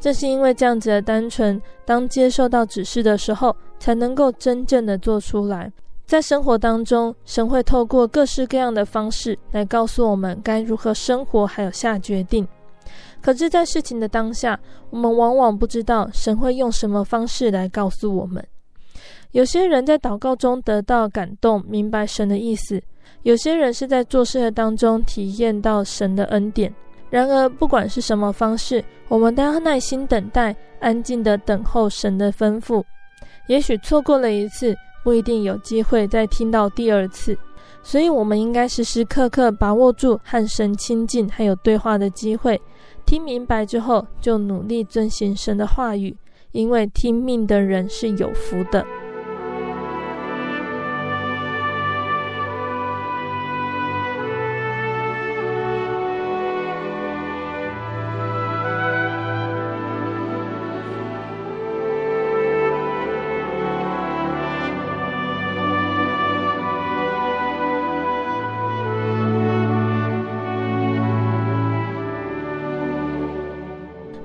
[0.00, 5.72] 正是因为这样子的单纯，当接受到指示的时候，才能够真正的做出来。
[6.04, 12.44] 在生活当中，神会透过各式各样的方式来告诉我们该如何生活，还有下决定。
[13.22, 14.58] 可是，在事情的当下，
[14.90, 18.44] 我们往往不知道神会用什么方式来告诉我们。
[19.32, 22.80] 有些人在祷告中得到感动，明白神的意思；
[23.22, 26.74] 有些人是在做事的当中体验到神的恩典。
[27.10, 32.82] 然而，不管是什么方式，我们都要耐心等待，安静的等候神的吩咐。
[33.48, 37.36] 也许错过了一次，不一定有机会再听到第二次。
[37.82, 42.60] 所以，我们应该时时刻刻把握住和神亲近还有对话的机会。
[43.06, 46.14] 听明白之后，就努力遵行神的话语，
[46.52, 48.84] 因为听命的人是有福的。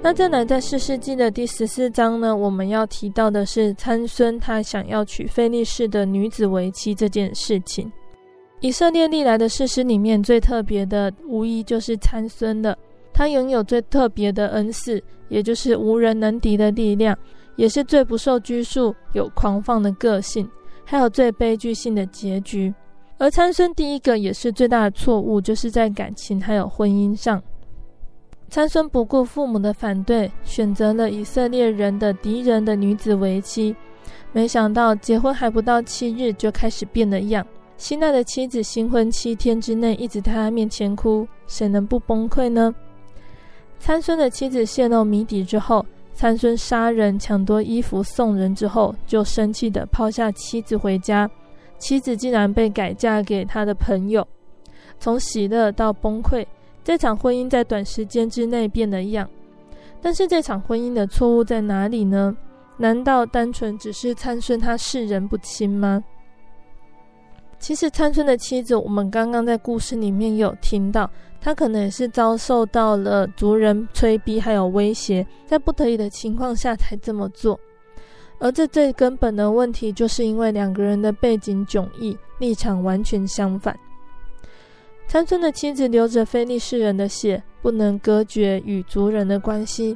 [0.04, 7.90] 那再来，在士师记的第十四章呢，我们要提到的是参孙他想要娶非利士的女子为妻这件事情。
[8.60, 12.78] 以色列历来的士师里面最特别的，无疑就是参孙了。
[13.14, 17.18] 他拥有最特别的恩赐，也就是无人能敌的力量，
[17.56, 20.46] 也是最不受拘束、有狂放的个性，
[20.84, 22.74] 还有最悲剧性的结局。
[23.18, 27.42] 而参孙第一个也是最大的错误，就是在感情还有婚姻上。
[28.54, 33.76] 参孙不顾父母的反对，选择了以色列人的敌人的女子为妻，
[34.32, 37.44] 没想到结婚还不到七日，就开始变了样。
[37.78, 42.76] 心爱的妻子新婚七天之内一直在他面前哭，谁能不崩溃呢？
[43.80, 45.84] 参孙的妻子泄露谜底之后，
[46.14, 51.28] 参孙杀人抢夺衣服送人之后，就生气地抛下妻子回家。
[51.80, 54.28] 妻子竟然被改嫁给他的朋友，
[55.00, 56.46] 从喜乐到崩溃，
[56.84, 59.30] 这场婚姻在短时间之内变了样。
[60.02, 62.36] 但是这场婚姻的错误在哪里呢？
[62.78, 66.04] 难道单纯只是参孙他世人不清吗？
[67.60, 71.10] 其实参孙的妻子，我们刚刚在故事里面有听到，
[71.40, 77.58] 她可能也是遭受到了族人催逼，还有威胁，在不得已的情况下才这么做。
[78.40, 83.80] 而这最根本的问题，就是因为两个人的背景迥异，立场完全相反。
[85.08, 89.96] 参孙的妻子流着非利士人的血，不能隔绝与族人的关系；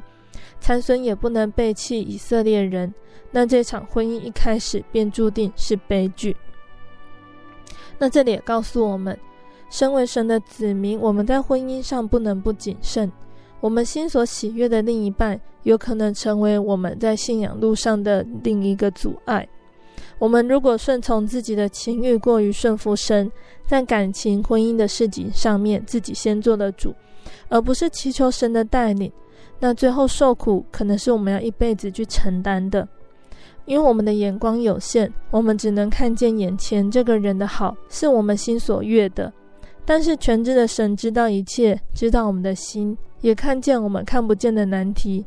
[0.60, 2.94] 参孙也不能背弃以色列人，
[3.32, 6.36] 那这场婚姻一开始便注定是悲剧。
[7.98, 9.18] 那这里也告诉我们，
[9.70, 13.10] 身为神的子民，我们在婚姻上不能不谨慎。
[13.60, 19.48] 我们心所喜悦的另一半，有可能成为我们在信仰路上的另一个阻碍。
[20.18, 23.30] 我们如果顺从自己的情欲，过于顺服神，
[23.66, 26.94] 在感情、婚姻的事情上面自己先做了主，
[27.48, 29.12] 而不是祈求神的带领，
[29.60, 32.86] 那最后受苦可能是我们要一辈子去承担的。
[33.64, 39.32] 因为我们的眼光有限，我们只能看见眼前这个人的好，是我们心所悦的。
[39.84, 45.24] 但是全知的神知道一切，知道我们的心，也看见我们看不见的难题。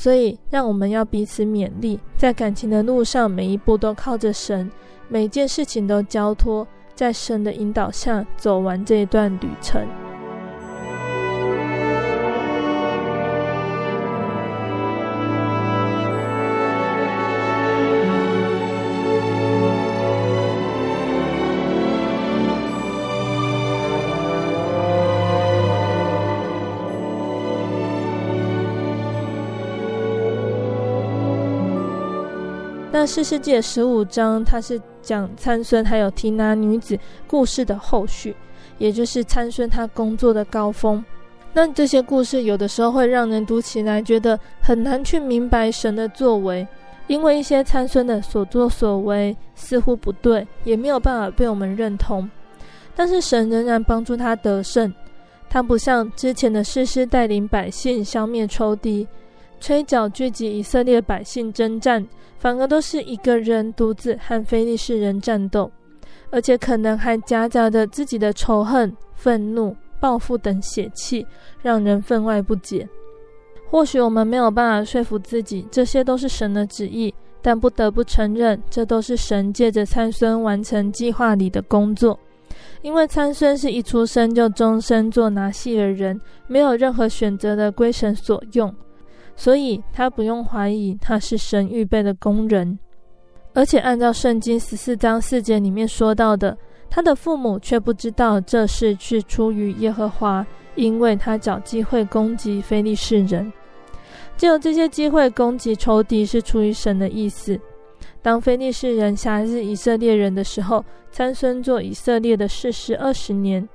[0.00, 4.70] 所以，让我们要彼此勉励，在感情的路上，每一步都靠着神，
[5.08, 9.84] 每件事情都交托，在神的引导下走完这一段旅程。
[33.08, 36.96] 那士师记十五章，它是讲参孙还有提拿女子
[37.26, 38.36] 故事的后续，
[38.76, 41.02] 也就是参孙他工作的高峰。
[41.54, 46.68] 那这些故事有的时候会让人读起来觉得很难去明白神的作为，
[47.06, 52.28] 因为一些参孙的所作所为似乎不对，也没有办法被我们认同。
[52.94, 54.92] 但是神仍然帮助他得胜，
[55.48, 59.08] 他不像之前的士师带领百姓消灭仇敌，
[59.60, 62.06] 吹角聚集以色列百姓征战。
[62.38, 65.68] 反而都是一个人独自和非利士人战斗，
[66.30, 71.26] 而且可能还夹杂着自己的仇恨、愤怒、报复等血气，
[71.62, 72.88] 让人分外不解。
[73.68, 82.16] 或许我们没有办法说服自己，这些都是神的旨意，但不得不承认，这都是神借着参孙完成计划里的工作。
[82.82, 88.72] 因为参孙是一出生就终身做拿细耳人，没有任何选择的归神所用。
[89.38, 92.76] 所以他不用怀疑他是神预备的工人，
[93.54, 96.58] 而且按照圣经十四章四节里面说到的，
[96.90, 103.50] 他的父母却不知道这事是出于耶和华，因为他找机会攻击非利士人。
[104.36, 107.58] 只有这些机会攻击仇敌是出于神的意思。
[108.20, 113.68] 当非利士人辖制以色列人的时候，参孙做以色列的士师二十年，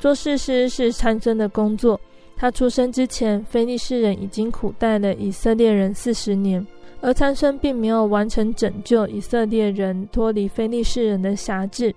[0.00, 2.00] 做士师是参孙的工作。
[2.36, 6.64] 他出生之前，非利士人已经苦待了以色列人四十年，
[7.00, 11.94] 而参孙并没有完成拯救以色列人脱离非利士人的辖制。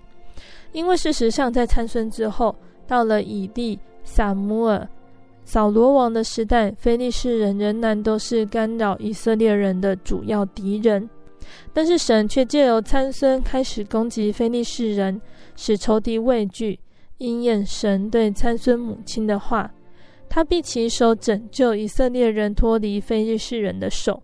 [0.72, 4.88] 因为事实上，在参孙之后，到了以利、撒母耳、
[5.44, 11.06] 扫罗王的时代，非利士人仍然都是干扰以色列人的主要敌人。
[11.74, 15.20] 但是神却借由参孙开始攻击非利士人，
[15.54, 16.78] 使仇敌畏惧，
[17.18, 19.70] 应验神对参孙母亲的话。
[20.30, 24.22] 他必起手拯救以色列人脱离非利士人的手。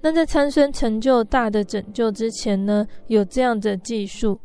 [0.00, 4.40] 那在参孙成就大的拯救之前呢，有这样的记述：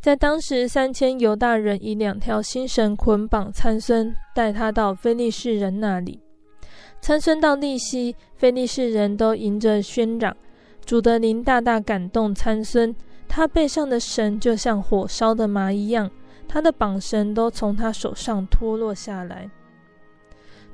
[0.00, 6.20] 在当时，三千犹大人以两条新绳捆绑参孙，带他到非利士人那里。
[7.02, 10.36] 参孙到利希，非利士人都迎着喧嚷。
[10.84, 12.94] 主的灵大大感动参孙，
[13.28, 16.10] 他背上的绳就像火烧的麻一样，
[16.52, 19.48] 他的绑绳都从他手上脱落下来。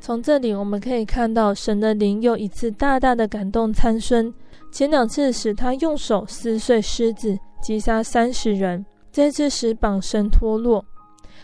[0.00, 4.32] 从这里我们可以看到，神的灵又一次大大的感动参孙。
[4.72, 10.82] 前两次使他用手撕碎狮子，击杀三十人；这次使绑绳脱落。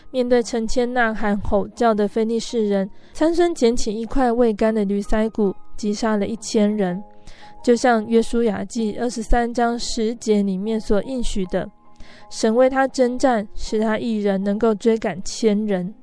[0.09, 7.03] 面对成千呐喊、吼叫的非利士人，参孙捡起一块未干的驴腮骨，击杀了一千人。
[7.63, 11.69] 就像约书亚记二十三章十节里面所应许的，
[12.29, 15.93] 神为他征战，使他一人能够追赶千人。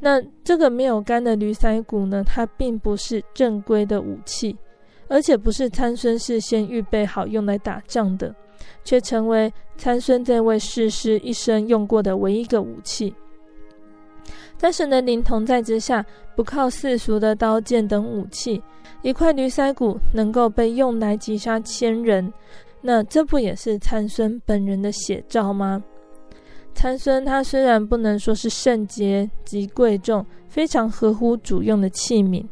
[0.00, 2.22] 那这个没有干的驴腮骨呢？
[2.24, 4.56] 它并不是正规的武器，
[5.08, 8.32] 而且不是参孙事先预备好用来打仗的，
[8.84, 13.12] 却成为参孙这位士师一生用过的唯一一个武器。
[14.56, 16.04] 在神的灵同在之下，
[16.36, 18.62] 不靠世俗的刀剑等武器。
[19.02, 22.32] 一块驴腮骨能够被用来击杀千人，
[22.80, 25.82] 那这不也是参孙本人的写照吗？
[26.74, 32.44] 参孙他虽然不能说是圣洁极贵重、非常合乎主用的器皿，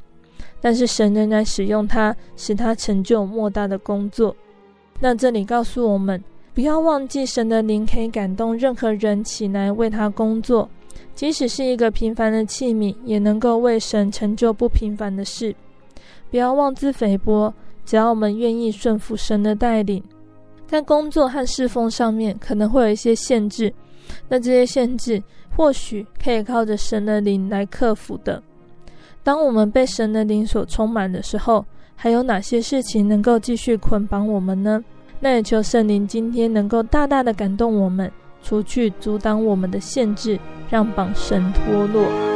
[0.60, 4.34] 但是神仍然使用他，使他成就莫大的工作。
[4.98, 6.22] 那这里告诉我们，
[6.54, 10.68] 不要忘记神的灵可以感动任何人起来为他工作，
[11.14, 15.54] 即使是一个平凡的器皿，也能够为神成就不平凡的事。
[16.30, 17.54] 不要妄自菲薄，
[17.84, 20.02] 只要我们愿意顺服神的带领，
[20.66, 23.72] 在工作和侍奉上面可能会有一些限制，
[24.28, 25.22] 那这些限制
[25.56, 28.42] 或许可以靠着神的灵来克服的。
[29.22, 31.64] 当我们被神的灵所充满的时候，
[31.94, 34.82] 还有哪些事情能够继续捆绑我们呢？
[35.18, 38.10] 那也求圣灵今天能够大大的感动我们，
[38.42, 40.38] 除去阻挡我们的限制，
[40.68, 42.35] 让绑绳脱落。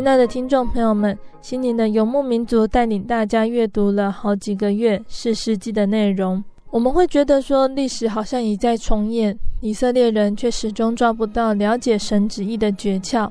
[0.00, 6.42] 亲爱的听众朋友们，心灵的游牧民族带领大家阅读了好几个月士师记的内容。
[6.70, 13.30] 我们会觉得说，历史好像一再重演，以色列人却始终抓不到了解神旨意的诀窍。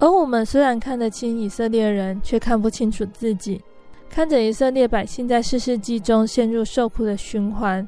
[0.00, 3.62] 而我们虽然看得清以色列人，却看不清楚自己。
[4.10, 7.86] 看着以色列百姓在士师记中陷入受苦的循环，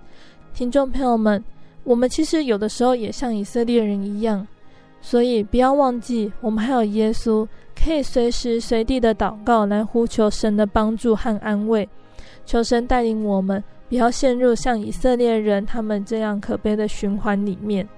[0.55, 1.43] 听众朋友们，
[1.83, 4.47] 我们其实有的时候也像以色列人一样。
[5.03, 7.49] 所以不要忘记，我们还有耶稣，
[7.83, 11.89] 可以随时随地的祷告，来呼求神的帮助和安慰，
[12.45, 17.89] 求神带领我们，不要陷入像以色列人他们这样可悲的循环里面。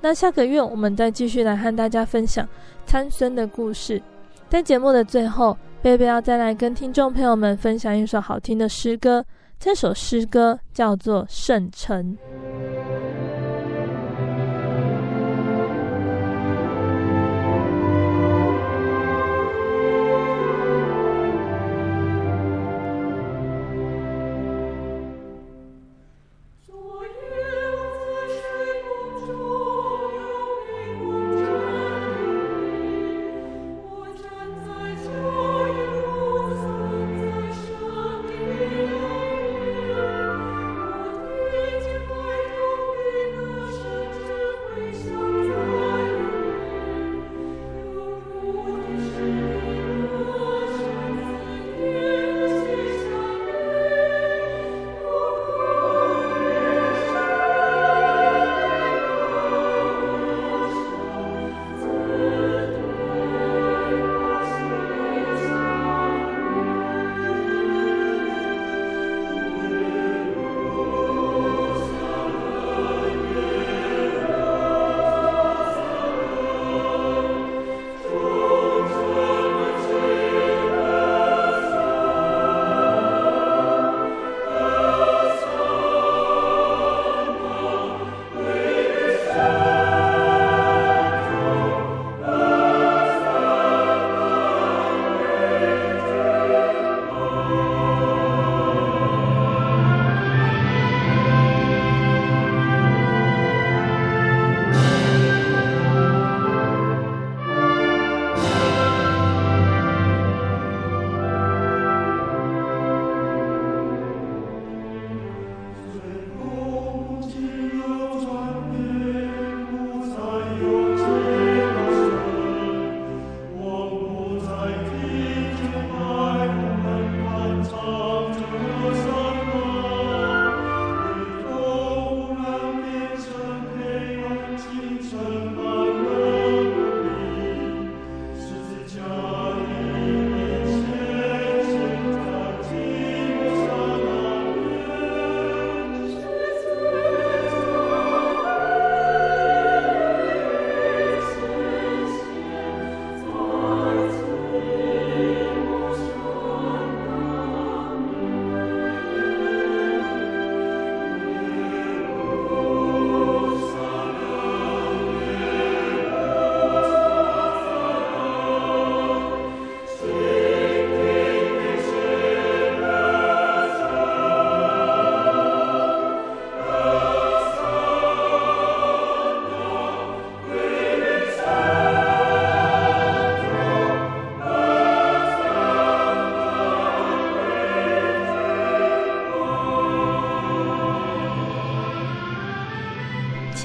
[0.00, 2.48] 那下个月我们再继续来和大家分享
[2.86, 4.00] 参孙的故事。
[4.48, 9.24] 在节目的最后，贝贝要再来跟听众朋友们分享一首好听的诗歌，
[9.58, 12.16] 这首诗歌叫做《圣城》。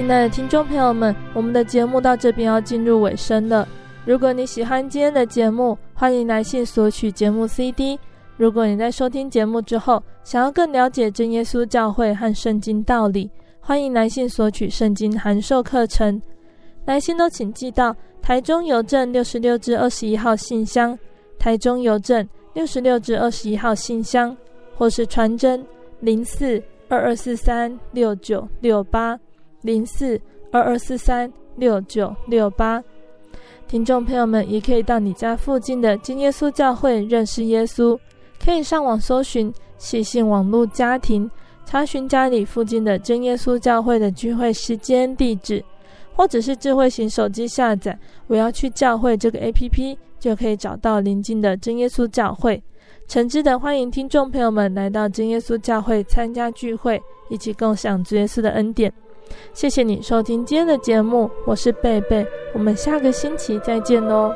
[0.03, 3.65] 亲爱的听众朋友们，我们的节目到这边要进入尾声了。
[4.05, 7.97] 如果你喜欢今天的节目，欢迎来信索取节目 CD。
[8.35, 13.31] 如果你在收听节目之后，想要更了解真耶稣教会和圣经道理，
[13.61, 16.21] 欢迎来信索取圣经函授课程。
[16.83, 20.99] 来信都请寄到台中邮政六十六至二十一号信箱，
[21.39, 24.35] 台中邮政六十六至二十一号信箱，
[24.75, 25.65] 或是传真
[26.01, 29.17] 零四二二四三六九六八
[29.63, 30.19] 零四
[30.51, 32.83] 二二四三六九六八。
[33.67, 37.97] 听众朋友们也可以到你家附近的真耶稣教会认识耶稣，
[38.43, 41.29] 可以上网搜寻细信网络家庭，
[41.65, 45.63] 查询家里附近的真耶稣教会的聚会时间地址。
[46.15, 47.97] 或者是智慧型手机下载
[48.27, 52.61] “我要去教会”这个 APP，就可以找到邻近的真耶稣教会。
[53.07, 57.01] 诚挚的欢迎听众朋友们来到真耶稣教会参加聚会，
[57.31, 58.93] 一起共享主耶稣的恩典。
[59.53, 64.33] 谢谢你收听今天的节目，我是贝贝，我们下个星期再见喽。